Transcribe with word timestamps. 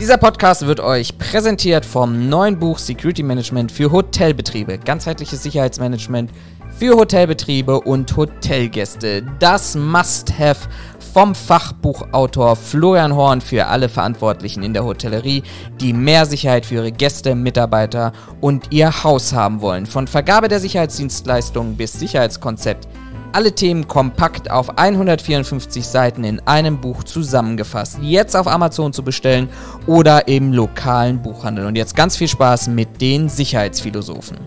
Dieser 0.00 0.16
Podcast 0.16 0.64
wird 0.64 0.78
euch 0.78 1.18
präsentiert 1.18 1.84
vom 1.84 2.28
neuen 2.28 2.56
Buch 2.56 2.78
Security 2.78 3.24
Management 3.24 3.72
für 3.72 3.90
Hotelbetriebe. 3.90 4.78
Ganzheitliches 4.78 5.42
Sicherheitsmanagement 5.42 6.30
für 6.78 6.94
Hotelbetriebe 6.94 7.80
und 7.80 8.16
Hotelgäste. 8.16 9.24
Das 9.40 9.74
Must-Have 9.74 10.68
vom 11.12 11.34
Fachbuchautor 11.34 12.54
Florian 12.54 13.16
Horn 13.16 13.40
für 13.40 13.66
alle 13.66 13.88
Verantwortlichen 13.88 14.62
in 14.62 14.72
der 14.72 14.84
Hotellerie, 14.84 15.42
die 15.80 15.92
mehr 15.92 16.26
Sicherheit 16.26 16.64
für 16.64 16.76
ihre 16.76 16.92
Gäste, 16.92 17.34
Mitarbeiter 17.34 18.12
und 18.40 18.70
ihr 18.70 19.02
Haus 19.02 19.32
haben 19.32 19.60
wollen. 19.60 19.84
Von 19.84 20.06
Vergabe 20.06 20.46
der 20.46 20.60
Sicherheitsdienstleistungen 20.60 21.76
bis 21.76 21.94
Sicherheitskonzept 21.94 22.86
alle 23.32 23.52
Themen 23.52 23.88
kompakt 23.88 24.50
auf 24.50 24.78
154 24.78 25.86
Seiten 25.86 26.24
in 26.24 26.40
einem 26.46 26.80
Buch 26.80 27.04
zusammengefasst. 27.04 27.98
Jetzt 28.00 28.36
auf 28.36 28.46
Amazon 28.46 28.92
zu 28.92 29.02
bestellen 29.02 29.48
oder 29.86 30.28
im 30.28 30.52
lokalen 30.52 31.22
Buchhandel. 31.22 31.66
Und 31.66 31.76
jetzt 31.76 31.94
ganz 31.94 32.16
viel 32.16 32.28
Spaß 32.28 32.68
mit 32.68 33.00
den 33.00 33.28
Sicherheitsphilosophen. 33.28 34.38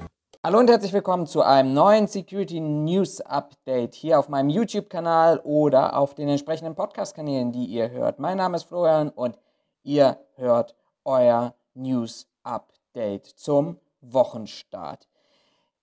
Hallo 0.43 0.57
und 0.57 0.71
herzlich 0.71 0.91
willkommen 0.91 1.27
zu 1.27 1.43
einem 1.43 1.73
neuen 1.73 2.07
Security 2.07 2.59
News 2.59 3.21
Update 3.21 3.93
hier 3.93 4.17
auf 4.17 4.27
meinem 4.27 4.49
YouTube-Kanal 4.49 5.39
oder 5.43 5.95
auf 5.95 6.15
den 6.15 6.29
entsprechenden 6.29 6.73
Podcast-Kanälen, 6.73 7.51
die 7.51 7.65
ihr 7.65 7.91
hört. 7.91 8.17
Mein 8.17 8.37
Name 8.37 8.57
ist 8.57 8.63
Florian 8.63 9.09
und 9.09 9.37
ihr 9.83 10.17
hört 10.37 10.75
euer 11.05 11.53
News 11.75 12.25
Update 12.41 13.27
zum 13.27 13.77
Wochenstart. 14.01 15.07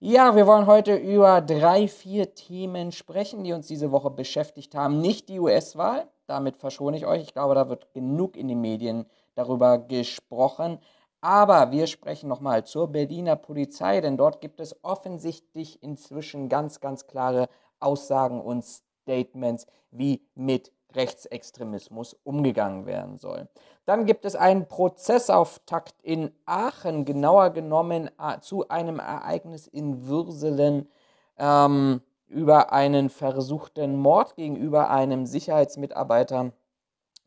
Ja, 0.00 0.36
wir 0.36 0.46
wollen 0.46 0.66
heute 0.66 0.94
über 0.94 1.40
drei, 1.40 1.88
vier 1.88 2.32
Themen 2.32 2.92
sprechen, 2.92 3.42
die 3.42 3.52
uns 3.52 3.66
diese 3.66 3.90
Woche 3.90 4.10
beschäftigt 4.10 4.76
haben. 4.76 5.00
Nicht 5.00 5.28
die 5.28 5.40
US-Wahl, 5.40 6.06
damit 6.28 6.56
verschone 6.56 6.96
ich 6.96 7.04
euch. 7.04 7.22
Ich 7.22 7.32
glaube, 7.32 7.56
da 7.56 7.68
wird 7.68 7.92
genug 7.94 8.36
in 8.36 8.46
den 8.46 8.60
Medien 8.60 9.06
darüber 9.34 9.76
gesprochen. 9.78 10.78
Aber 11.20 11.72
wir 11.72 11.88
sprechen 11.88 12.28
nochmal 12.28 12.64
zur 12.64 12.86
Berliner 12.92 13.34
Polizei, 13.34 14.00
denn 14.00 14.16
dort 14.16 14.40
gibt 14.40 14.60
es 14.60 14.76
offensichtlich 14.84 15.82
inzwischen 15.82 16.48
ganz, 16.48 16.78
ganz 16.78 17.08
klare 17.08 17.48
Aussagen 17.80 18.40
und 18.40 18.64
Statements, 18.64 19.66
wie 19.90 20.22
mit 20.36 20.70
Rechtsextremismus 20.94 22.16
umgegangen 22.24 22.86
werden 22.86 23.18
soll. 23.18 23.48
Dann 23.84 24.06
gibt 24.06 24.24
es 24.24 24.36
einen 24.36 24.68
Prozessauftakt 24.68 25.94
in 26.02 26.32
Aachen, 26.46 27.04
genauer 27.04 27.50
genommen 27.50 28.10
äh, 28.18 28.40
zu 28.40 28.68
einem 28.68 28.98
Ereignis 28.98 29.66
in 29.66 30.06
Würselen 30.06 30.88
ähm, 31.38 32.00
über 32.26 32.72
einen 32.72 33.10
versuchten 33.10 33.96
Mord 33.96 34.36
gegenüber 34.36 34.90
einem 34.90 35.26
Sicherheitsmitarbeiter. 35.26 36.52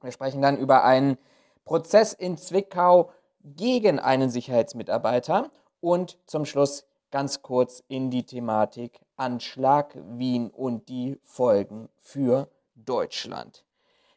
Wir 0.01 0.11
sprechen 0.11 0.41
dann 0.41 0.57
über 0.57 0.83
einen 0.83 1.17
Prozess 1.65 2.13
in 2.13 2.37
Zwickau 2.37 3.11
gegen 3.43 3.99
einen 3.99 4.29
Sicherheitsmitarbeiter 4.29 5.49
und 5.79 6.17
zum 6.27 6.45
Schluss 6.45 6.85
ganz 7.11 7.41
kurz 7.41 7.83
in 7.87 8.09
die 8.09 8.25
Thematik 8.25 8.99
Anschlag 9.17 9.95
Wien 9.95 10.49
und 10.49 10.89
die 10.89 11.19
Folgen 11.23 11.89
für 11.99 12.47
Deutschland. 12.85 13.63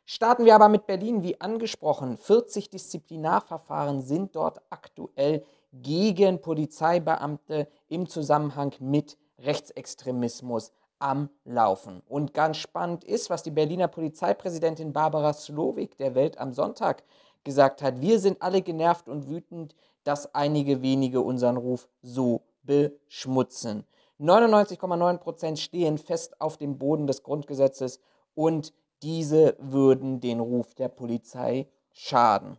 Starten 0.07 0.45
wir 0.45 0.55
aber 0.55 0.69
mit 0.69 0.87
Berlin, 0.87 1.23
wie 1.23 1.41
angesprochen. 1.41 2.19
40 2.19 2.69
Disziplinarverfahren 2.69 4.03
sind 4.03 4.37
dort 4.37 4.61
aktuell 4.69 5.45
gegen 5.73 6.41
Polizeibeamte 6.41 7.69
im 7.89 8.09
Zusammenhang 8.09 8.75
mit 8.81 9.17
Rechtsextremismus 9.39 10.73
am 10.99 11.31
Laufen. 11.45 12.03
Und 12.07 12.35
ganz 12.35 12.59
spannend 12.59 13.05
ist, 13.05 13.31
was 13.31 13.43
die 13.43 13.51
Berliner 13.51 13.89
Polizeipräsidentin 13.89 14.93
Barbara 14.93 15.33
Slowik 15.33 15.97
der 15.97 16.15
Welt 16.15 16.39
am 16.39 16.53
Sonntag 16.53 17.03
gesagt 17.43 17.83
hat. 17.83 18.01
Wir 18.01 18.19
sind 18.19 18.41
alle 18.43 18.63
genervt 18.63 19.09
und 19.09 19.29
wütend, 19.29 19.75
dass 20.05 20.35
einige 20.35 20.83
wenige 20.83 21.21
unseren 21.21 21.57
Ruf 21.57 21.89
so 22.03 22.43
beschmutzen. 22.63 23.85
99,9% 24.21 25.57
stehen 25.57 25.99
fest 25.99 26.41
auf 26.41 26.57
dem 26.57 26.79
Boden 26.79 27.07
des 27.07 27.23
Grundgesetzes 27.23 28.01
und 28.35 28.73
diese 29.03 29.57
würden 29.59 30.21
den 30.21 30.41
Ruf 30.41 30.75
der 30.75 30.89
Polizei 30.89 31.69
schaden. 31.93 32.57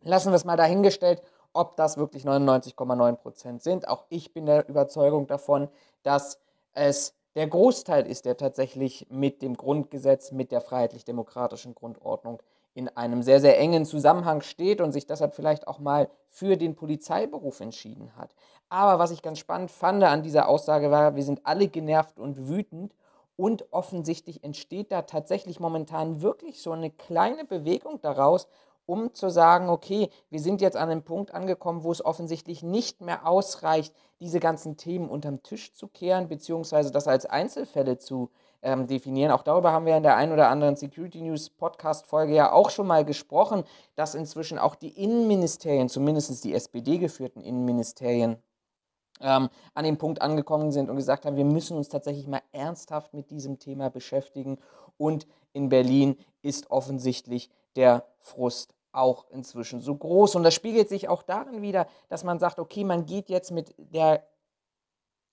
Lassen 0.00 0.30
wir 0.30 0.36
es 0.36 0.44
mal 0.44 0.56
dahingestellt, 0.56 1.22
ob 1.52 1.76
das 1.76 1.96
wirklich 1.96 2.24
99,9% 2.24 3.60
sind. 3.60 3.88
Auch 3.88 4.04
ich 4.08 4.32
bin 4.32 4.46
der 4.46 4.68
Überzeugung 4.68 5.26
davon, 5.26 5.68
dass 6.02 6.38
es 6.72 7.14
der 7.34 7.48
Großteil 7.48 8.06
ist, 8.06 8.24
der 8.24 8.36
tatsächlich 8.36 9.06
mit 9.10 9.42
dem 9.42 9.56
Grundgesetz, 9.56 10.32
mit 10.32 10.52
der 10.52 10.60
freiheitlich-demokratischen 10.60 11.74
Grundordnung 11.74 12.42
in 12.74 12.88
einem 12.90 13.22
sehr, 13.22 13.40
sehr 13.40 13.58
engen 13.58 13.86
Zusammenhang 13.86 14.42
steht 14.42 14.82
und 14.82 14.92
sich 14.92 15.06
deshalb 15.06 15.34
vielleicht 15.34 15.66
auch 15.66 15.78
mal 15.78 16.10
für 16.28 16.56
den 16.56 16.76
Polizeiberuf 16.76 17.60
entschieden 17.60 18.14
hat. 18.16 18.34
Aber 18.68 18.98
was 18.98 19.10
ich 19.10 19.22
ganz 19.22 19.38
spannend 19.38 19.70
fand 19.70 20.04
an 20.04 20.22
dieser 20.22 20.48
Aussage 20.48 20.90
war, 20.90 21.16
wir 21.16 21.22
sind 21.22 21.40
alle 21.44 21.68
genervt 21.68 22.18
und 22.18 22.48
wütend 22.48 22.94
und 23.36 23.72
offensichtlich 23.72 24.42
entsteht 24.42 24.90
da 24.90 25.02
tatsächlich 25.02 25.60
momentan 25.60 26.22
wirklich 26.22 26.60
so 26.60 26.72
eine 26.72 26.90
kleine 26.90 27.44
Bewegung 27.44 28.00
daraus, 28.00 28.48
um 28.86 29.12
zu 29.14 29.28
sagen, 29.28 29.68
okay, 29.68 30.10
wir 30.30 30.40
sind 30.40 30.60
jetzt 30.60 30.76
an 30.76 30.88
einem 30.88 31.02
Punkt 31.02 31.34
angekommen, 31.34 31.82
wo 31.82 31.90
es 31.90 32.04
offensichtlich 32.04 32.62
nicht 32.62 33.00
mehr 33.00 33.26
ausreicht, 33.26 33.94
diese 34.20 34.40
ganzen 34.40 34.76
Themen 34.76 35.10
unterm 35.10 35.42
Tisch 35.42 35.74
zu 35.74 35.88
kehren, 35.88 36.28
beziehungsweise 36.28 36.90
das 36.90 37.08
als 37.08 37.26
Einzelfälle 37.26 37.98
zu 37.98 38.30
ähm, 38.62 38.86
definieren. 38.86 39.32
Auch 39.32 39.42
darüber 39.42 39.72
haben 39.72 39.86
wir 39.86 39.96
in 39.96 40.02
der 40.02 40.16
einen 40.16 40.32
oder 40.32 40.48
anderen 40.48 40.76
Security 40.76 41.20
News 41.20 41.50
Podcast-Folge 41.50 42.34
ja 42.34 42.52
auch 42.52 42.70
schon 42.70 42.86
mal 42.86 43.04
gesprochen, 43.04 43.64
dass 43.96 44.14
inzwischen 44.14 44.58
auch 44.58 44.74
die 44.76 45.02
Innenministerien, 45.02 45.88
zumindest 45.88 46.42
die 46.44 46.54
SPD-geführten 46.54 47.42
Innenministerien, 47.42 48.38
ähm, 49.20 49.48
an 49.74 49.84
dem 49.84 49.98
Punkt 49.98 50.22
angekommen 50.22 50.72
sind 50.72 50.90
und 50.90 50.96
gesagt 50.96 51.24
haben, 51.26 51.36
wir 51.36 51.44
müssen 51.44 51.76
uns 51.76 51.88
tatsächlich 51.88 52.26
mal 52.26 52.42
ernsthaft 52.52 53.14
mit 53.14 53.30
diesem 53.30 53.58
Thema 53.58 53.90
beschäftigen. 53.90 54.58
Und 54.96 55.26
in 55.52 55.68
Berlin 55.68 56.16
ist 56.42 56.70
offensichtlich 56.70 57.50
der 57.76 58.04
Frust 58.18 58.74
auch 58.92 59.26
inzwischen 59.30 59.80
so 59.80 59.94
groß. 59.94 60.34
Und 60.36 60.42
das 60.42 60.54
spiegelt 60.54 60.88
sich 60.88 61.08
auch 61.08 61.22
darin 61.22 61.62
wieder, 61.62 61.86
dass 62.08 62.24
man 62.24 62.38
sagt, 62.38 62.58
okay, 62.58 62.84
man 62.84 63.06
geht 63.06 63.28
jetzt 63.28 63.50
mit 63.50 63.74
der 63.76 64.22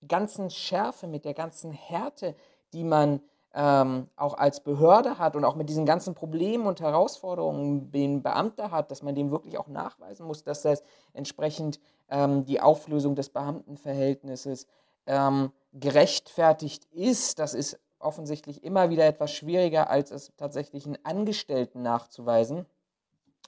ganzen 0.06 0.50
Schärfe, 0.50 1.06
mit 1.06 1.24
der 1.24 1.34
ganzen 1.34 1.72
Härte, 1.72 2.34
die 2.74 2.84
man 2.84 3.20
ähm, 3.54 4.08
auch 4.16 4.34
als 4.34 4.60
Behörde 4.60 5.18
hat 5.18 5.36
und 5.36 5.44
auch 5.44 5.54
mit 5.54 5.68
diesen 5.68 5.86
ganzen 5.86 6.14
Problemen 6.14 6.66
und 6.66 6.80
Herausforderungen, 6.80 7.90
den 7.92 8.22
Beamter 8.22 8.70
hat, 8.70 8.90
dass 8.90 9.02
man 9.02 9.14
dem 9.14 9.30
wirklich 9.30 9.58
auch 9.58 9.68
nachweisen 9.68 10.26
muss, 10.26 10.42
dass 10.42 10.62
das 10.62 10.82
entsprechend 11.12 11.80
ähm, 12.08 12.44
die 12.44 12.60
Auflösung 12.60 13.14
des 13.14 13.30
Beamtenverhältnisses 13.30 14.66
ähm, 15.06 15.52
gerechtfertigt 15.72 16.84
ist. 16.92 17.38
Das 17.38 17.54
ist 17.54 17.78
offensichtlich 17.98 18.62
immer 18.64 18.90
wieder 18.90 19.06
etwas 19.06 19.32
schwieriger, 19.32 19.90
als 19.90 20.10
es 20.10 20.32
tatsächlich 20.36 20.86
einen 20.86 20.98
Angestellten 21.04 21.82
nachzuweisen. 21.82 22.66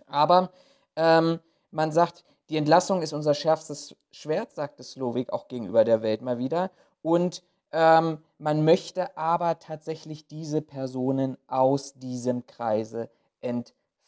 Aber 0.07 0.51
ähm, 0.97 1.41
man 1.71 1.93
sagt, 1.93 2.25
die 2.49 2.57
Entlassung 2.57 3.03
ist 3.03 3.13
unser 3.13 3.35
schärfstes 3.35 3.97
Schwert, 4.13 4.53
sagte 4.53 4.83
Slowik 4.83 5.33
auch 5.33 5.49
gegenüber 5.49 5.85
der 5.85 6.03
Welt 6.03 6.23
mal 6.23 6.39
wieder. 6.39 6.71
Und 7.03 7.43
ähm, 7.73 8.19
man 8.39 8.65
möchte 8.65 9.17
aber 9.17 9.59
tatsächlich 9.59 10.27
diese 10.27 10.63
Personen 10.63 11.37
aus 11.49 11.95
diesem 11.95 12.47
Kreise 12.47 13.11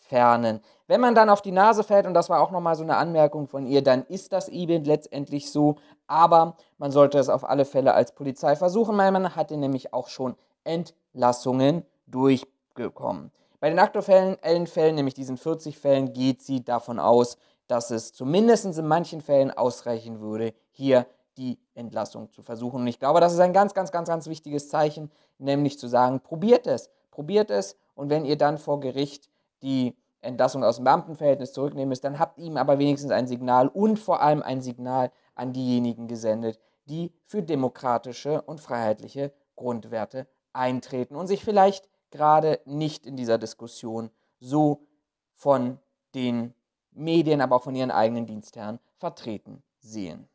entfernen. 0.08 0.60
Wenn 0.86 1.00
man 1.00 1.14
dann 1.14 1.28
auf 1.28 1.42
die 1.42 1.52
Nase 1.52 1.84
fällt, 1.84 2.06
und 2.06 2.14
das 2.14 2.30
war 2.30 2.41
auch 2.41 2.50
nochmal 2.50 2.76
so 2.76 2.82
eine 2.82 2.96
Anmerkung 2.96 3.46
von 3.46 3.66
ihr, 3.66 3.82
dann 3.82 4.04
ist 4.04 4.32
das 4.32 4.48
eben 4.48 4.84
letztendlich 4.84 5.50
so, 5.50 5.76
aber 6.06 6.56
man 6.78 6.91
sollte 6.91 7.19
es 7.19 7.28
auf 7.28 7.48
alle 7.48 7.64
Fälle 7.64 7.94
als 7.94 8.14
Polizei 8.14 8.56
versuchen, 8.56 8.96
weil 8.96 9.12
man 9.12 9.36
hatte 9.36 9.56
nämlich 9.56 9.92
auch 9.92 10.08
schon 10.08 10.34
Entlassungen 10.64 11.84
durchgekommen. 12.06 13.30
Bei 13.60 13.69
den 13.69 13.78
aktuellen 13.78 14.66
Fällen, 14.66 14.94
nämlich 14.94 15.14
diesen 15.14 15.36
40 15.36 15.78
Fällen, 15.78 16.12
geht 16.12 16.42
sie 16.42 16.64
davon 16.64 16.98
aus, 16.98 17.36
dass 17.66 17.90
es 17.90 18.12
zumindest 18.12 18.64
in 18.64 18.87
manchen 18.87 19.20
Fällen 19.20 19.50
ausreichen 19.50 20.20
würde, 20.20 20.54
hier 20.70 21.06
die 21.37 21.58
Entlassung 21.75 22.31
zu 22.31 22.43
versuchen. 22.43 22.81
Und 22.81 22.87
ich 22.87 22.99
glaube, 22.99 23.20
das 23.20 23.34
ist 23.34 23.40
ein 23.40 23.52
ganz, 23.52 23.75
ganz, 23.75 23.93
ganz, 23.93 24.08
ganz 24.08 24.26
wichtiges 24.26 24.69
Zeichen, 24.69 25.11
nämlich 25.38 25.78
zu 25.78 25.87
sagen, 25.87 26.20
probiert 26.20 26.66
es, 26.66 26.88
probiert 27.11 27.50
es 27.50 27.76
und 27.94 28.11
wenn 28.11 28.25
ihr 28.25 28.38
dann 28.38 28.58
vor 28.58 28.81
Gericht 28.81 29.28
die 29.62 29.96
Entlassung 30.20 30.64
aus 30.64 30.76
dem 30.76 30.84
Beamtenverhältnis 30.84 31.52
zurücknehmen 31.52 31.88
müsst, 31.88 32.05
dann 32.05 32.19
habt 32.19 32.38
ihm 32.38 32.56
aber 32.56 32.78
wenigstens 32.78 33.10
ein 33.10 33.26
Signal 33.26 33.69
und 33.69 33.99
vor 33.99 34.20
allem 34.20 34.43
ein 34.43 34.60
Signal 34.60 35.12
an 35.34 35.52
diejenigen 35.52 36.08
gesendet, 36.08 36.58
die 36.87 37.12
für 37.25 37.43
demokratische 37.43 38.43
und 38.43 38.60
freiheitliche 38.60 39.32
Grundwerte 39.56 40.26
eintreten 40.52 41.14
und 41.14 41.28
sich 41.28 41.44
vielleicht 41.44 41.88
gerade 42.10 42.60
nicht 42.64 43.06
in 43.06 43.16
dieser 43.16 43.38
Diskussion 43.38 44.10
so 44.40 44.87
von 45.34 45.78
den 46.14 46.54
Medien, 46.93 47.40
aber 47.40 47.56
auch 47.56 47.62
von 47.62 47.76
ihren 47.76 47.90
eigenen 47.90 48.26
Dienstherren 48.26 48.81
vertreten 48.96 49.62
sehen. 49.78 50.28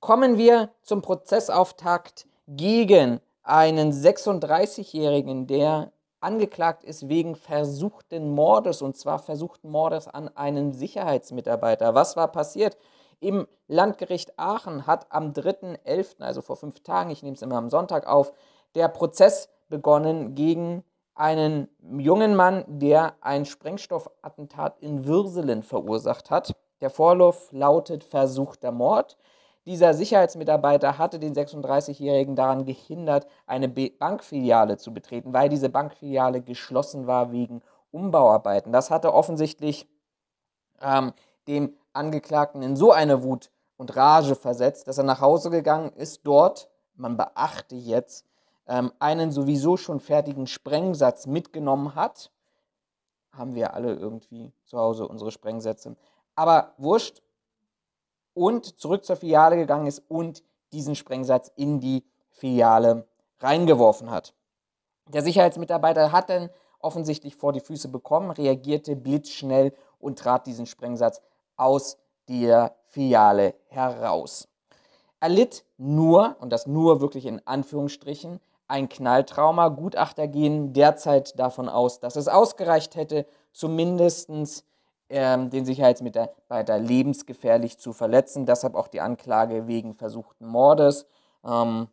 Kommen 0.00 0.36
wir 0.36 0.70
zum 0.82 1.02
Prozessauftakt 1.02 2.26
gegen 2.46 3.20
einen 3.42 3.92
36-Jährigen, 3.92 5.46
der 5.46 5.92
angeklagt 6.24 6.82
ist 6.82 7.08
wegen 7.08 7.36
versuchten 7.36 8.30
Mordes 8.30 8.82
und 8.82 8.96
zwar 8.96 9.18
versuchten 9.18 9.70
Mordes 9.70 10.08
an 10.08 10.28
einem 10.36 10.72
Sicherheitsmitarbeiter. 10.72 11.94
Was 11.94 12.16
war 12.16 12.28
passiert? 12.28 12.76
Im 13.20 13.46
Landgericht 13.68 14.38
Aachen 14.38 14.86
hat 14.86 15.06
am 15.10 15.32
3.11., 15.32 16.22
also 16.22 16.42
vor 16.42 16.56
fünf 16.56 16.80
Tagen, 16.80 17.10
ich 17.10 17.22
nehme 17.22 17.36
es 17.36 17.42
immer 17.42 17.56
am 17.56 17.70
Sonntag 17.70 18.06
auf, 18.06 18.32
der 18.74 18.88
Prozess 18.88 19.48
begonnen 19.68 20.34
gegen 20.34 20.82
einen 21.14 21.68
jungen 21.80 22.34
Mann, 22.34 22.64
der 22.66 23.14
ein 23.20 23.44
Sprengstoffattentat 23.44 24.80
in 24.80 25.06
Würselen 25.06 25.62
verursacht 25.62 26.30
hat. 26.30 26.56
Der 26.80 26.90
Vorwurf 26.90 27.50
lautet 27.52 28.02
versuchter 28.02 28.72
Mord. 28.72 29.16
Dieser 29.66 29.94
Sicherheitsmitarbeiter 29.94 30.98
hatte 30.98 31.18
den 31.18 31.34
36-Jährigen 31.34 32.36
daran 32.36 32.66
gehindert, 32.66 33.26
eine 33.46 33.68
Bankfiliale 33.68 34.76
zu 34.76 34.92
betreten, 34.92 35.32
weil 35.32 35.48
diese 35.48 35.70
Bankfiliale 35.70 36.42
geschlossen 36.42 37.06
war 37.06 37.32
wegen 37.32 37.62
Umbauarbeiten. 37.90 38.72
Das 38.72 38.90
hatte 38.90 39.14
offensichtlich 39.14 39.88
ähm, 40.82 41.12
dem 41.46 41.74
Angeklagten 41.94 42.62
in 42.62 42.76
so 42.76 42.92
eine 42.92 43.22
Wut 43.22 43.50
und 43.76 43.96
Rage 43.96 44.34
versetzt, 44.34 44.86
dass 44.88 44.98
er 44.98 45.04
nach 45.04 45.20
Hause 45.20 45.50
gegangen 45.50 45.92
ist, 45.94 46.26
dort, 46.26 46.68
man 46.94 47.16
beachte 47.16 47.74
jetzt, 47.74 48.26
ähm, 48.66 48.92
einen 48.98 49.30
sowieso 49.30 49.76
schon 49.76 50.00
fertigen 50.00 50.46
Sprengsatz 50.46 51.26
mitgenommen 51.26 51.94
hat. 51.94 52.30
Haben 53.32 53.54
wir 53.54 53.74
alle 53.74 53.94
irgendwie 53.94 54.52
zu 54.64 54.78
Hause 54.78 55.08
unsere 55.08 55.30
Sprengsätze. 55.30 55.96
Aber 56.34 56.72
wurscht. 56.78 57.22
Und 58.34 58.78
zurück 58.80 59.04
zur 59.04 59.16
Filiale 59.16 59.56
gegangen 59.56 59.86
ist 59.86 60.02
und 60.08 60.42
diesen 60.72 60.96
Sprengsatz 60.96 61.50
in 61.56 61.80
die 61.80 62.04
Filiale 62.30 63.06
reingeworfen 63.38 64.10
hat. 64.10 64.34
Der 65.08 65.22
Sicherheitsmitarbeiter 65.22 66.12
hat 66.12 66.30
dann 66.30 66.50
offensichtlich 66.80 67.36
vor 67.36 67.52
die 67.52 67.60
Füße 67.60 67.88
bekommen, 67.88 68.30
reagierte 68.30 68.96
blitzschnell 68.96 69.72
und 69.98 70.18
trat 70.18 70.46
diesen 70.46 70.66
Sprengsatz 70.66 71.20
aus 71.56 71.96
der 72.28 72.74
Filiale 72.86 73.54
heraus. 73.68 74.48
Er 75.20 75.28
litt 75.28 75.64
nur, 75.78 76.36
und 76.40 76.52
das 76.52 76.66
nur 76.66 77.00
wirklich 77.00 77.26
in 77.26 77.40
Anführungsstrichen, 77.46 78.40
ein 78.66 78.88
Knalltrauma. 78.88 79.68
Gutachter 79.68 80.26
gehen 80.26 80.72
derzeit 80.72 81.38
davon 81.38 81.68
aus, 81.68 82.00
dass 82.00 82.16
es 82.16 82.28
ausgereicht 82.28 82.96
hätte, 82.96 83.26
zumindest 83.52 84.30
ähm, 85.08 85.50
den 85.50 85.64
Sicherheitsmitarbeiter 85.64 86.78
lebensgefährlich 86.78 87.78
zu 87.78 87.92
verletzen. 87.92 88.46
Deshalb 88.46 88.74
auch 88.74 88.88
die 88.88 89.00
Anklage 89.00 89.66
wegen 89.66 89.94
versuchten 89.94 90.46
Mordes. 90.46 91.06
Ähm, 91.44 91.88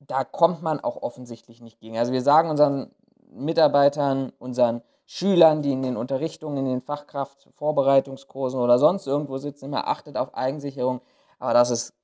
da 0.00 0.24
kommt 0.24 0.62
man 0.62 0.80
auch 0.80 1.02
offensichtlich 1.02 1.60
nicht 1.60 1.80
gegen. 1.80 1.98
Also 1.98 2.12
wir 2.12 2.22
sagen 2.22 2.50
unseren 2.50 2.90
Mitarbeitern, 3.30 4.32
unseren 4.38 4.82
Schülern, 5.06 5.62
die 5.62 5.72
in 5.72 5.82
den 5.82 5.96
Unterrichtungen, 5.96 6.58
in 6.58 6.66
den 6.66 6.82
Fachkraftvorbereitungskursen 6.82 8.58
oder 8.58 8.78
sonst 8.78 9.06
irgendwo 9.06 9.38
sitzen, 9.38 9.66
immer 9.66 9.88
achtet 9.88 10.16
auf 10.16 10.34
Eigensicherung. 10.34 11.00
Aber 11.38 11.54
das 11.54 11.70
ist 11.70 11.94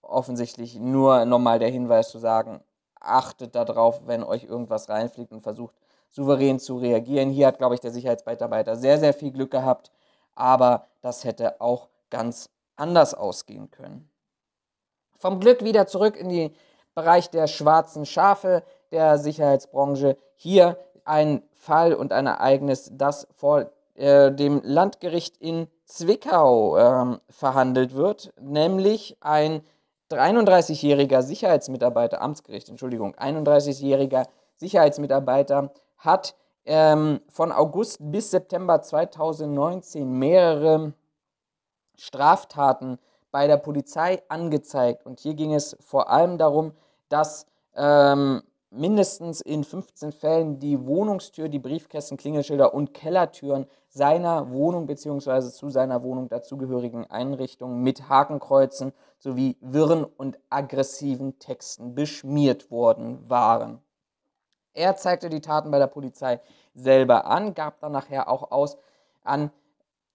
offensichtlich 0.00 0.78
nur 0.78 1.24
nochmal 1.24 1.58
der 1.58 1.70
Hinweis 1.70 2.10
zu 2.10 2.18
sagen, 2.18 2.62
achtet 3.00 3.54
darauf, 3.54 4.06
wenn 4.06 4.22
euch 4.22 4.44
irgendwas 4.44 4.88
reinfliegt 4.88 5.32
und 5.32 5.42
versucht 5.42 5.74
souverän 6.16 6.58
zu 6.58 6.78
reagieren. 6.78 7.30
Hier 7.30 7.46
hat, 7.46 7.58
glaube 7.58 7.74
ich, 7.74 7.80
der 7.80 7.90
Sicherheitsmitarbeiter 7.90 8.74
sehr, 8.76 8.98
sehr 8.98 9.12
viel 9.12 9.30
Glück 9.30 9.50
gehabt, 9.50 9.92
aber 10.34 10.86
das 11.02 11.24
hätte 11.24 11.60
auch 11.60 11.88
ganz 12.08 12.48
anders 12.76 13.12
ausgehen 13.12 13.70
können. 13.70 14.08
Vom 15.18 15.40
Glück 15.40 15.62
wieder 15.62 15.86
zurück 15.86 16.16
in 16.16 16.30
den 16.30 16.54
Bereich 16.94 17.28
der 17.28 17.46
schwarzen 17.46 18.06
Schafe 18.06 18.62
der 18.90 19.18
Sicherheitsbranche. 19.18 20.16
Hier 20.36 20.78
ein 21.04 21.42
Fall 21.52 21.92
und 21.92 22.12
ein 22.14 22.26
Ereignis, 22.26 22.90
das 22.94 23.28
vor 23.34 23.70
äh, 23.94 24.32
dem 24.32 24.62
Landgericht 24.64 25.36
in 25.36 25.68
Zwickau 25.84 26.78
äh, 26.78 27.18
verhandelt 27.28 27.94
wird, 27.94 28.32
nämlich 28.40 29.18
ein 29.20 29.62
31-jähriger 30.10 31.20
Sicherheitsmitarbeiter, 31.20 32.22
Amtsgericht, 32.22 32.70
Entschuldigung, 32.70 33.14
31-jähriger 33.16 34.26
Sicherheitsmitarbeiter 34.56 35.72
hat 35.98 36.34
ähm, 36.64 37.20
von 37.28 37.52
August 37.52 37.98
bis 38.00 38.30
September 38.30 38.82
2019 38.82 40.18
mehrere 40.18 40.92
Straftaten 41.96 42.98
bei 43.30 43.46
der 43.46 43.56
Polizei 43.56 44.22
angezeigt. 44.28 45.06
Und 45.06 45.20
hier 45.20 45.34
ging 45.34 45.54
es 45.54 45.76
vor 45.80 46.10
allem 46.10 46.38
darum, 46.38 46.72
dass 47.08 47.46
ähm, 47.74 48.42
mindestens 48.70 49.40
in 49.40 49.64
15 49.64 50.12
Fällen 50.12 50.58
die 50.58 50.84
Wohnungstür, 50.86 51.48
die 51.48 51.58
Briefkästen, 51.58 52.16
Klingelschilder 52.16 52.74
und 52.74 52.94
Kellertüren 52.94 53.66
seiner 53.88 54.50
Wohnung 54.50 54.86
bzw. 54.86 55.50
zu 55.50 55.68
seiner 55.68 56.02
Wohnung 56.02 56.28
dazugehörigen 56.28 57.08
Einrichtungen 57.10 57.82
mit 57.82 58.08
Hakenkreuzen 58.08 58.92
sowie 59.18 59.56
wirren 59.60 60.04
und 60.04 60.38
aggressiven 60.50 61.38
Texten 61.38 61.94
beschmiert 61.94 62.70
worden 62.70 63.28
waren. 63.28 63.80
Er 64.76 64.94
zeigte 64.96 65.28
die 65.30 65.40
Taten 65.40 65.70
bei 65.70 65.78
der 65.78 65.86
Polizei 65.86 66.40
selber 66.74 67.26
an, 67.26 67.54
gab 67.54 67.80
dann 67.80 67.92
nachher 67.92 68.28
auch 68.28 68.50
aus 68.50 68.76
an 69.24 69.50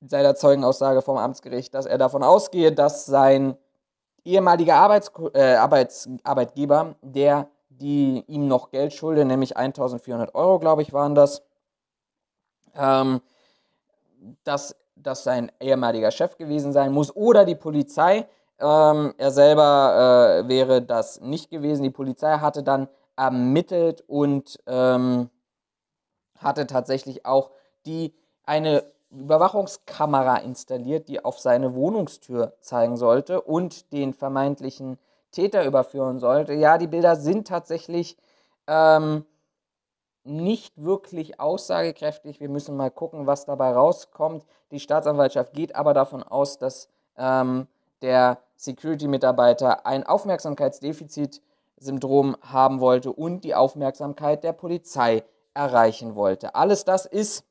seiner 0.01 0.35
Zeugenaussage 0.35 1.01
vom 1.01 1.17
Amtsgericht, 1.17 1.73
dass 1.73 1.85
er 1.85 1.97
davon 1.97 2.23
ausgehe, 2.23 2.71
dass 2.71 3.05
sein 3.05 3.57
ehemaliger 4.23 4.75
Arbeits 4.75 5.11
äh, 5.33 5.55
Arbeits 5.55 6.07
Arbeitgeber, 6.23 6.95
der 7.01 7.47
die 7.69 8.23
ihm 8.27 8.47
noch 8.47 8.69
Geld 8.69 8.93
schulde, 8.93 9.25
nämlich 9.25 9.57
1400 9.57 10.35
Euro, 10.35 10.59
glaube 10.59 10.83
ich, 10.83 10.93
waren 10.93 11.15
das, 11.15 11.41
ähm, 12.75 13.21
dass 14.43 14.75
das 14.95 15.23
sein 15.23 15.51
ehemaliger 15.59 16.11
Chef 16.11 16.37
gewesen 16.37 16.71
sein 16.71 16.91
muss 16.91 17.15
oder 17.15 17.45
die 17.45 17.55
Polizei. 17.55 18.27
Ähm, 18.59 19.15
er 19.17 19.31
selber 19.31 20.43
äh, 20.43 20.47
wäre 20.47 20.83
das 20.83 21.19
nicht 21.21 21.49
gewesen. 21.49 21.81
Die 21.81 21.89
Polizei 21.89 22.37
hatte 22.37 22.61
dann 22.61 22.87
ermittelt 23.21 24.03
und 24.07 24.57
ähm, 24.65 25.29
hatte 26.39 26.65
tatsächlich 26.65 27.23
auch 27.23 27.51
die 27.85 28.15
eine 28.45 28.83
Überwachungskamera 29.11 30.37
installiert, 30.37 31.07
die 31.07 31.23
auf 31.23 31.39
seine 31.39 31.75
Wohnungstür 31.75 32.53
zeigen 32.61 32.97
sollte 32.97 33.39
und 33.39 33.93
den 33.93 34.15
vermeintlichen 34.15 34.97
Täter 35.29 35.63
überführen 35.65 36.17
sollte. 36.17 36.53
Ja, 36.53 36.79
die 36.79 36.87
Bilder 36.87 37.15
sind 37.15 37.47
tatsächlich 37.47 38.17
ähm, 38.65 39.23
nicht 40.23 40.83
wirklich 40.83 41.39
aussagekräftig. 41.39 42.39
Wir 42.39 42.49
müssen 42.49 42.75
mal 42.75 42.89
gucken, 42.89 43.27
was 43.27 43.45
dabei 43.45 43.71
rauskommt. 43.71 44.47
Die 44.71 44.79
Staatsanwaltschaft 44.79 45.53
geht 45.53 45.75
aber 45.75 45.93
davon 45.93 46.23
aus, 46.23 46.57
dass 46.57 46.89
ähm, 47.17 47.67
der 48.01 48.39
Security-Mitarbeiter 48.55 49.85
ein 49.85 50.07
Aufmerksamkeitsdefizit-Syndrom 51.81 52.37
haben 52.41 52.79
wollte 52.79 53.11
und 53.11 53.43
die 53.43 53.55
Aufmerksamkeit 53.55 54.43
der 54.43 54.53
Polizei 54.53 55.23
erreichen 55.53 56.15
wollte. 56.15 56.55
Alles 56.55 56.85
das 56.85 57.05
ist 57.05 57.43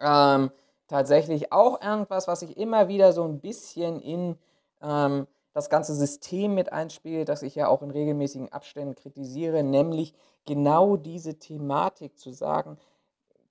ähm, 0.00 0.50
tatsächlich 0.88 1.52
auch 1.52 1.80
irgendwas, 1.80 2.28
was 2.28 2.40
sich 2.40 2.56
immer 2.56 2.88
wieder 2.88 3.12
so 3.12 3.24
ein 3.24 3.40
bisschen 3.40 4.00
in 4.00 4.36
ähm, 4.82 5.26
das 5.52 5.70
ganze 5.70 5.94
System 5.94 6.54
mit 6.54 6.72
einspielt, 6.72 7.28
das 7.28 7.42
ich 7.42 7.54
ja 7.54 7.68
auch 7.68 7.82
in 7.82 7.90
regelmäßigen 7.90 8.52
Abständen 8.52 8.96
kritisiere, 8.96 9.62
nämlich 9.62 10.14
genau 10.46 10.96
diese 10.96 11.38
Thematik 11.38 12.18
zu 12.18 12.32
sagen, 12.32 12.76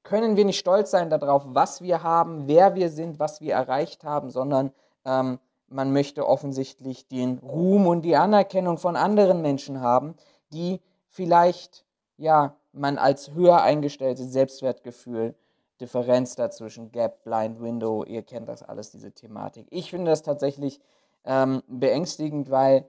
können 0.03 0.35
wir 0.35 0.43
nicht 0.43 0.59
stolz 0.59 0.91
sein 0.91 1.09
darauf, 1.09 1.43
was 1.47 1.81
wir 1.81 2.03
haben, 2.03 2.47
wer 2.47 2.75
wir 2.75 2.89
sind, 2.89 3.19
was 3.19 3.39
wir 3.39 3.53
erreicht 3.53 4.03
haben, 4.03 4.29
sondern 4.31 4.73
ähm, 5.05 5.39
man 5.73 5.91
möchte 5.91 6.27
offensichtlich 6.27 7.07
den 7.07 7.39
Ruhm 7.39 7.87
und 7.87 8.03
die 8.03 8.15
Anerkennung 8.15 8.77
von 8.77 8.95
anderen 8.95 9.41
Menschen 9.41 9.81
haben, 9.81 10.15
die 10.51 10.81
vielleicht 11.07 11.85
ja 12.17 12.55
man 12.71 12.97
als 12.97 13.31
höher 13.31 13.61
eingestelltes 13.61 14.31
Selbstwertgefühl 14.31 15.35
Differenz 15.81 16.35
dazwischen, 16.35 16.91
Gap, 16.91 17.23
Blind 17.23 17.59
Window, 17.59 18.03
ihr 18.03 18.23
kennt 18.23 18.47
das 18.47 18.63
alles, 18.63 18.91
diese 18.91 19.11
Thematik. 19.11 19.67
Ich 19.69 19.89
finde 19.89 20.11
das 20.11 20.21
tatsächlich 20.21 20.79
ähm, 21.25 21.63
beängstigend, 21.67 22.49
weil 22.49 22.87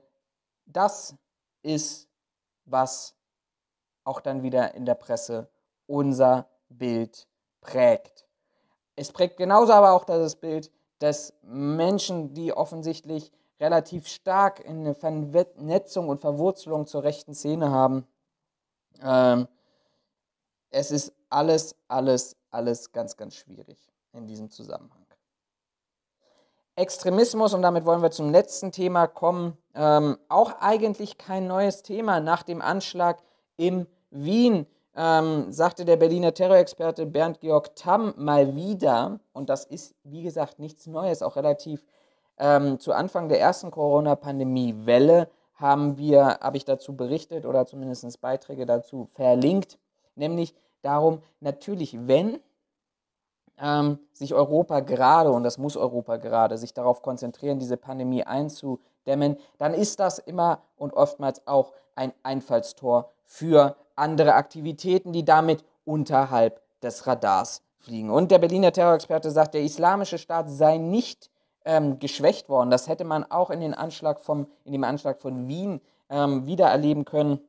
das 0.66 1.16
ist, 1.62 2.08
was 2.66 3.16
auch 4.04 4.20
dann 4.20 4.42
wieder 4.42 4.74
in 4.74 4.84
der 4.84 4.94
Presse 4.94 5.48
unser 5.86 6.48
Bild 6.68 7.26
prägt. 7.60 8.26
Es 8.96 9.10
prägt 9.10 9.38
genauso 9.38 9.72
aber 9.72 9.92
auch 9.92 10.04
das 10.04 10.36
Bild 10.36 10.70
des 11.04 11.34
Menschen, 11.42 12.32
die 12.32 12.54
offensichtlich 12.54 13.30
relativ 13.60 14.08
stark 14.08 14.66
eine 14.66 14.94
Vernetzung 14.94 16.08
und 16.08 16.18
Verwurzelung 16.18 16.86
zur 16.86 17.02
rechten 17.02 17.34
Szene 17.34 17.70
haben. 17.70 18.06
Ähm, 19.02 19.46
es 20.70 20.90
ist 20.90 21.12
alles, 21.28 21.76
alles, 21.88 22.36
alles 22.50 22.90
ganz, 22.92 23.18
ganz 23.18 23.34
schwierig 23.34 23.78
in 24.12 24.26
diesem 24.26 24.48
Zusammenhang. 24.50 25.04
Extremismus, 26.76 27.52
und 27.52 27.60
damit 27.60 27.84
wollen 27.84 28.02
wir 28.02 28.10
zum 28.10 28.30
letzten 28.30 28.72
Thema 28.72 29.06
kommen, 29.06 29.58
ähm, 29.74 30.18
auch 30.30 30.60
eigentlich 30.60 31.18
kein 31.18 31.46
neues 31.46 31.82
Thema 31.82 32.18
nach 32.18 32.42
dem 32.42 32.62
Anschlag 32.62 33.22
im 33.56 33.86
Wien 34.10 34.66
ähm, 34.96 35.50
sagte 35.50 35.84
der 35.84 35.96
Berliner 35.96 36.34
Terrorexperte 36.34 37.06
Bernd 37.06 37.40
Georg 37.40 37.74
Tamm 37.76 38.14
mal 38.16 38.54
wieder, 38.54 39.18
und 39.32 39.50
das 39.50 39.64
ist, 39.64 39.94
wie 40.04 40.22
gesagt, 40.22 40.58
nichts 40.58 40.86
Neues, 40.86 41.22
auch 41.22 41.36
relativ 41.36 41.84
ähm, 42.38 42.78
zu 42.78 42.92
Anfang 42.92 43.28
der 43.28 43.40
ersten 43.40 43.70
Corona-Pandemie-Welle 43.70 45.28
haben 45.54 45.96
wir, 45.98 46.38
habe 46.40 46.56
ich 46.56 46.64
dazu 46.64 46.96
berichtet 46.96 47.46
oder 47.46 47.66
zumindest 47.66 48.20
Beiträge 48.20 48.66
dazu 48.66 49.08
verlinkt, 49.14 49.78
nämlich 50.16 50.54
darum, 50.82 51.22
natürlich, 51.40 51.96
wenn 52.06 52.40
ähm, 53.58 53.98
sich 54.12 54.34
Europa 54.34 54.80
gerade, 54.80 55.30
und 55.30 55.44
das 55.44 55.58
muss 55.58 55.76
Europa 55.76 56.16
gerade, 56.16 56.58
sich 56.58 56.74
darauf 56.74 57.02
konzentrieren, 57.02 57.58
diese 57.58 57.76
Pandemie 57.76 58.24
einzudämmen, 58.24 59.36
dann 59.58 59.74
ist 59.74 60.00
das 60.00 60.18
immer 60.18 60.62
und 60.76 60.92
oftmals 60.92 61.46
auch 61.46 61.72
ein 61.94 62.12
Einfallstor 62.24 63.12
für 63.24 63.76
andere 63.96 64.34
Aktivitäten, 64.34 65.12
die 65.12 65.24
damit 65.24 65.64
unterhalb 65.84 66.60
des 66.82 67.06
Radars 67.06 67.62
fliegen. 67.78 68.10
Und 68.10 68.30
der 68.30 68.38
Berliner 68.38 68.72
Terrorexperte 68.72 69.30
sagt, 69.30 69.54
der 69.54 69.62
islamische 69.62 70.18
Staat 70.18 70.50
sei 70.50 70.78
nicht 70.78 71.30
ähm, 71.64 71.98
geschwächt 71.98 72.48
worden. 72.48 72.70
Das 72.70 72.88
hätte 72.88 73.04
man 73.04 73.24
auch 73.30 73.50
in, 73.50 73.60
den 73.60 73.74
Anschlag 73.74 74.20
vom, 74.20 74.46
in 74.64 74.72
dem 74.72 74.84
Anschlag 74.84 75.20
von 75.20 75.48
Wien 75.48 75.80
ähm, 76.10 76.46
wieder 76.46 76.78
können 77.04 77.40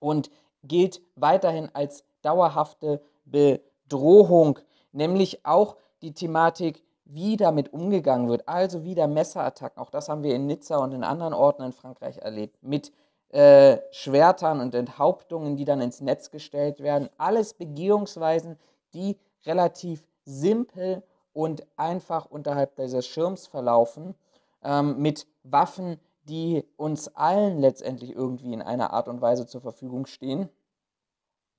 und 0.00 0.30
gilt 0.62 1.00
weiterhin 1.16 1.68
als 1.72 2.04
dauerhafte 2.22 3.00
Bedrohung, 3.24 4.58
nämlich 4.92 5.44
auch 5.44 5.76
die 6.02 6.12
Thematik, 6.12 6.82
wie 7.04 7.36
damit 7.36 7.72
umgegangen 7.72 8.28
wird, 8.28 8.48
also 8.48 8.84
wieder 8.84 9.06
Messerattacken. 9.06 9.82
Auch 9.82 9.90
das 9.90 10.08
haben 10.08 10.22
wir 10.22 10.34
in 10.34 10.46
Nizza 10.46 10.76
und 10.76 10.92
in 10.92 11.04
anderen 11.04 11.32
Orten 11.32 11.62
in 11.62 11.72
Frankreich 11.72 12.18
erlebt, 12.18 12.62
mit 12.62 12.92
äh, 13.30 13.78
Schwertern 13.90 14.60
und 14.60 14.74
Enthauptungen, 14.74 15.56
die 15.56 15.64
dann 15.64 15.80
ins 15.80 16.00
Netz 16.00 16.30
gestellt 16.30 16.80
werden. 16.80 17.08
Alles 17.18 17.54
Begehungsweisen, 17.54 18.58
die 18.94 19.18
relativ 19.44 20.04
simpel 20.24 21.02
und 21.32 21.66
einfach 21.76 22.26
unterhalb 22.26 22.76
dieses 22.76 23.06
Schirms 23.06 23.46
verlaufen, 23.46 24.14
ähm, 24.62 25.00
mit 25.00 25.26
Waffen, 25.42 26.00
die 26.24 26.64
uns 26.76 27.08
allen 27.14 27.60
letztendlich 27.60 28.12
irgendwie 28.12 28.52
in 28.52 28.62
einer 28.62 28.92
Art 28.92 29.08
und 29.08 29.20
Weise 29.20 29.46
zur 29.46 29.60
Verfügung 29.60 30.06
stehen. 30.06 30.48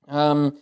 Ähm, 0.08 0.54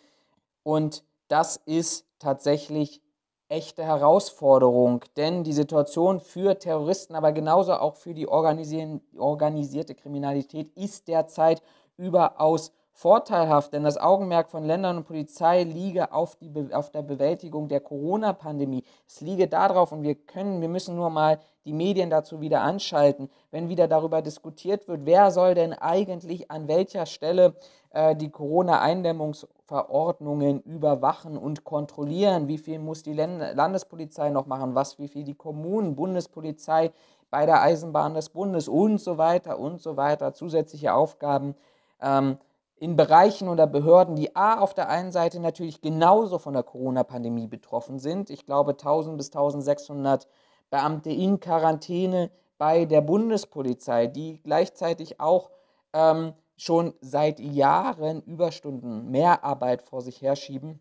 und 0.63 1.05
das 1.29 1.57
ist 1.57 2.07
tatsächlich 2.19 3.03
echte 3.49 3.85
Herausforderung, 3.85 5.05
denn 5.17 5.43
die 5.45 5.53
Situation 5.53 6.21
für 6.21 6.59
Terroristen, 6.59 7.15
aber 7.15 7.33
genauso 7.33 7.75
auch 7.75 7.97
für 7.97 8.15
die 8.15 8.29
organisierte 8.29 9.95
Kriminalität 9.95 10.71
ist 10.77 11.09
derzeit 11.09 11.63
überaus 11.97 12.73
vorteilhaft, 12.99 13.73
denn 13.73 13.85
das 13.85 13.97
Augenmerk 13.97 14.51
von 14.51 14.65
Ländern 14.65 14.97
und 14.97 15.05
Polizei 15.05 15.63
liege 15.63 16.11
auf, 16.11 16.35
die, 16.35 16.51
auf 16.73 16.91
der 16.91 17.03
Bewältigung 17.03 17.69
der 17.69 17.79
Corona-Pandemie. 17.79 18.83
Es 19.07 19.21
liege 19.21 19.47
darauf 19.47 19.93
und 19.93 20.03
wir 20.03 20.17
können, 20.17 20.61
wir 20.61 20.69
müssen 20.69 20.97
nur 20.97 21.09
mal 21.09 21.39
die 21.65 21.73
Medien 21.73 22.11
dazu 22.11 22.41
wieder 22.41 22.63
anschalten, 22.63 23.31
wenn 23.53 23.69
wieder 23.69 23.87
darüber 23.87 24.21
diskutiert 24.21 24.89
wird, 24.89 25.07
wer 25.07 25.31
soll 25.31 25.55
denn 25.55 25.75
eigentlich 25.75 26.51
an 26.51 26.67
welcher 26.67 27.07
Stelle 27.07 27.55
äh, 27.91 28.17
die 28.17 28.31
Corona-Eindämmungsverordnungen 28.31 30.63
überwachen 30.63 31.39
und 31.39 31.63
kontrollieren, 31.63 32.49
wie 32.49 32.59
viel 32.59 32.81
muss 32.81 33.05
die 33.05 33.15
Landespolizei 33.15 34.31
noch 34.31 34.47
machen, 34.47 34.75
was, 34.75 34.99
wie 34.99 35.07
viel 35.07 35.23
die 35.23 35.37
Kommunen, 35.37 35.95
Bundespolizei 35.95 36.91
bei 37.31 37.47
der 37.47 37.63
Eisenbahn 37.63 38.15
des 38.15 38.31
Bundes 38.31 38.67
und 38.67 38.99
so 38.99 39.19
weiter 39.19 39.61
und 39.61 39.81
so 39.81 39.97
weiter, 39.97 40.35
zusätzliche 40.35 40.95
Aufgaben. 40.95 41.55
Ähm, 42.01 42.39
in 42.81 42.97
Bereichen 42.97 43.49
oder 43.49 43.67
Behörden, 43.67 44.17
die 44.17 44.37
A 44.37 44.61
auf 44.61 44.75
der 44.75 44.89
einen 44.89 45.13
Seite 45.13 45.41
natürlich 45.41 45.81
genauso 45.81 46.39
von 46.39 46.55
der 46.55 46.63
Corona-Pandemie 46.63 47.47
betroffen 47.47 47.99
sind. 47.99 48.31
Ich 48.31 48.47
glaube 48.47 48.73
1000 48.73 49.17
bis 49.17 49.27
1600 49.29 50.29
Beamte 50.71 51.11
in 51.11 51.41
Quarantäne 51.41 52.31
bei 52.57 52.85
der 52.85 53.01
Bundespolizei, 53.01 54.07
die 54.07 54.41
gleichzeitig 54.43 55.21
auch 55.21 55.51
ähm, 55.93 56.35
schon 56.57 56.95
seit 57.01 57.41
Jahren 57.41 58.23
Überstunden, 58.23 59.11
Mehrarbeit 59.11 59.83
vor 59.83 60.03
sich 60.03 60.21
herschieben 60.21 60.81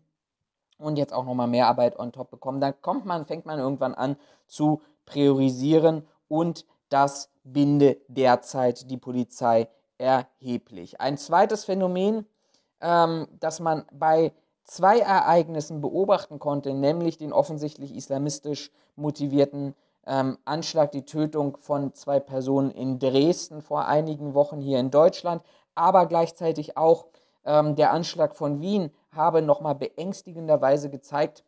und 0.78 0.98
jetzt 0.98 1.12
auch 1.12 1.24
nochmal 1.24 1.46
Mehrarbeit 1.46 1.98
on 1.98 2.12
top 2.12 2.30
bekommen. 2.30 2.60
Dann 2.60 2.74
kommt 2.80 3.06
man, 3.06 3.26
fängt 3.26 3.46
man 3.46 3.58
irgendwann 3.58 3.94
an 3.94 4.16
zu 4.46 4.82
priorisieren 5.06 6.06
und 6.28 6.66
das 6.88 7.30
binde 7.44 7.98
derzeit 8.08 8.90
die 8.90 8.96
Polizei 8.96 9.68
erheblich. 9.98 11.00
Ein 11.00 11.18
zweites 11.18 11.64
Phänomen, 11.64 12.26
ähm, 12.80 13.28
das 13.38 13.60
man 13.60 13.84
bei 13.92 14.32
zwei 14.64 14.98
Ereignissen 15.00 15.80
beobachten 15.80 16.38
konnte, 16.38 16.72
nämlich 16.72 17.18
den 17.18 17.32
offensichtlich 17.32 17.94
islamistisch 17.94 18.70
motivierten 18.96 19.74
ähm, 20.06 20.38
Anschlag, 20.44 20.92
die 20.92 21.04
Tötung 21.04 21.56
von 21.56 21.94
zwei 21.94 22.20
Personen 22.20 22.70
in 22.70 22.98
Dresden 22.98 23.62
vor 23.62 23.86
einigen 23.86 24.34
Wochen 24.34 24.60
hier 24.60 24.78
in 24.78 24.90
Deutschland, 24.90 25.42
aber 25.74 26.06
gleichzeitig 26.06 26.76
auch 26.76 27.06
ähm, 27.44 27.76
der 27.76 27.92
Anschlag 27.92 28.34
von 28.34 28.60
Wien 28.60 28.90
habe 29.12 29.42
nochmal 29.42 29.74
beängstigenderweise 29.74 30.90
gezeigt, 30.90 31.44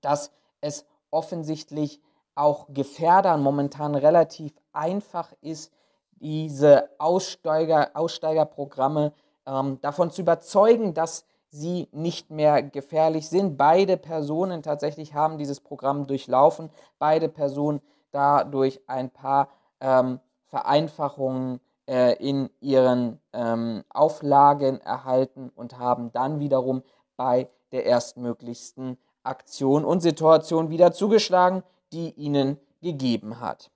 dass 0.00 0.32
es 0.60 0.86
offensichtlich 1.10 2.00
auch 2.34 2.66
Gefährdern 2.68 3.42
momentan 3.42 3.94
relativ 3.94 4.52
einfach 4.72 5.32
ist, 5.40 5.72
diese 6.20 6.90
Aussteiger, 6.98 7.90
Aussteigerprogramme 7.94 9.12
ähm, 9.46 9.80
davon 9.80 10.10
zu 10.10 10.22
überzeugen, 10.22 10.94
dass 10.94 11.26
sie 11.50 11.88
nicht 11.92 12.30
mehr 12.30 12.62
gefährlich 12.62 13.28
sind. 13.28 13.56
Beide 13.56 13.96
Personen 13.96 14.62
tatsächlich 14.62 15.14
haben 15.14 15.38
dieses 15.38 15.60
Programm 15.60 16.06
durchlaufen. 16.06 16.70
Beide 16.98 17.28
Personen 17.28 17.80
dadurch 18.10 18.80
ein 18.86 19.10
paar 19.10 19.48
ähm, 19.80 20.20
Vereinfachungen 20.46 21.60
äh, 21.86 22.14
in 22.16 22.50
ihren 22.60 23.20
ähm, 23.32 23.84
Auflagen 23.90 24.80
erhalten 24.80 25.50
und 25.54 25.78
haben 25.78 26.12
dann 26.12 26.40
wiederum 26.40 26.82
bei 27.16 27.48
der 27.72 27.84
erstmöglichsten 27.84 28.98
Aktion 29.22 29.84
und 29.84 30.00
Situation 30.00 30.70
wieder 30.70 30.92
zugeschlagen, 30.92 31.62
die 31.92 32.10
ihnen 32.12 32.58
gegeben 32.82 33.40
hat. 33.40 33.70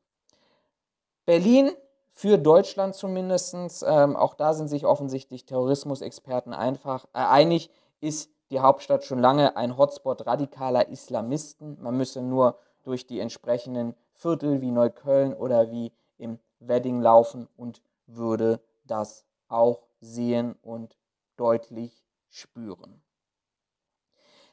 Berlin 1.27 1.71
für 2.19 2.37
Deutschland 2.37 2.97
zumindest, 2.97 3.55
ähm, 3.87 4.17
auch 4.17 4.35
da 4.35 4.53
sind 4.53 4.67
sich 4.67 4.85
offensichtlich 4.85 5.47
Terrorismusexperten 5.47 6.53
einfach 6.53 7.05
äh, 7.13 7.19
einig, 7.19 7.71
ist 8.01 8.33
die 8.51 8.59
Hauptstadt 8.59 9.05
schon 9.05 9.21
lange 9.21 9.57
ein 9.57 9.79
Hotspot 9.79 10.27
radikaler 10.27 10.89
Islamisten. 10.89 11.81
Man 11.81 11.97
müsse 11.97 12.21
nur 12.21 12.59
durch 12.83 13.07
die 13.07 13.21
entsprechenden 13.21 13.95
Viertel 14.11 14.61
wie 14.61 14.73
Neukölln 14.73 15.33
oder 15.33 15.71
wie 15.71 15.93
im 16.17 16.41
Wedding 16.59 17.01
laufen 17.01 17.47
und 17.57 17.83
würde 18.09 18.59
das 18.83 19.25
auch 19.47 19.87
sehen 20.01 20.57
und 20.61 20.99
deutlich 21.37 22.05
spüren. 22.31 23.01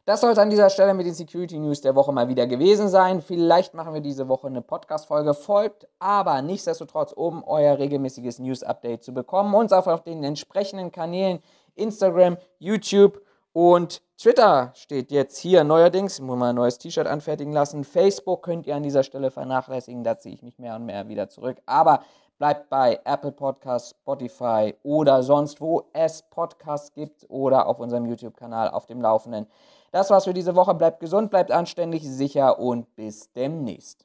Das 0.08 0.22
soll 0.22 0.34
es 0.34 0.38
an 0.38 0.52
dieser 0.52 0.70
Stelle 0.70 0.94
mit 0.94 1.08
den 1.08 1.16
Security 1.16 1.58
News 1.58 1.82
der 1.82 1.96
Woche 1.96 2.12
mal 2.12 2.28
wieder 2.28 2.46
gewesen 2.46 2.90
sein. 2.90 3.24
Vielleicht 3.24 3.74
machen 3.74 3.96
wir 3.96 4.02
diese 4.02 4.28
Woche 4.28 4.46
eine 4.46 4.62
Podcast-Folge. 4.62 5.34
Folgt 5.34 5.88
aber 5.98 6.44
nichtsdestotrotz, 6.44 7.12
um 7.12 7.44
euer 7.44 7.80
regelmäßiges 7.80 8.38
News-Update 8.38 9.04
zu 9.04 9.16
bekommen. 9.16 9.56
Uns 9.56 9.74
auch 9.74 9.88
auf 9.88 10.04
den 10.04 10.24
entsprechenden 10.24 10.92
Kanälen 10.92 11.40
Instagram, 11.74 12.38
YouTube 12.60 13.20
und 13.52 14.04
Twitter 14.16 14.72
steht 14.76 15.10
jetzt 15.10 15.40
hier 15.40 15.64
neuerdings. 15.64 16.20
Ich 16.20 16.22
muss 16.24 16.38
mal 16.38 16.50
ein 16.50 16.56
neues 16.56 16.78
T-Shirt 16.78 17.08
anfertigen 17.08 17.52
lassen. 17.52 17.84
Facebook 17.84 18.44
könnt 18.44 18.68
ihr 18.68 18.76
an 18.76 18.84
dieser 18.84 19.02
Stelle 19.02 19.32
vernachlässigen. 19.32 20.04
Da 20.04 20.20
ziehe 20.20 20.36
ich 20.36 20.44
mich 20.44 20.60
mehr 20.60 20.76
und 20.76 20.86
mehr 20.86 21.08
wieder 21.08 21.30
zurück. 21.30 21.58
Aber 21.66 22.04
bleibt 22.38 22.70
bei 22.70 23.00
Apple 23.06 23.32
Podcasts, 23.32 23.90
Spotify 23.92 24.76
oder 24.84 25.24
sonst 25.24 25.62
wo 25.62 25.86
es 25.94 26.22
Podcasts 26.22 26.94
gibt 26.94 27.26
oder 27.30 27.66
auf 27.66 27.80
unserem 27.80 28.06
YouTube-Kanal 28.06 28.70
auf 28.70 28.86
dem 28.86 29.02
Laufenden. 29.02 29.48
Das 29.96 30.10
war's 30.10 30.25
für 30.25 30.34
diese 30.34 30.58
Woche. 30.58 30.74
Bleibt 30.74 31.00
gesund, 31.00 31.32
bleibt 31.32 31.52
anständig, 31.52 32.04
sicher 32.04 32.60
und 32.60 32.94
bis 32.98 33.32
demnächst. 33.32 34.05